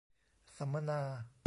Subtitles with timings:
[0.57, 1.01] สัมมนา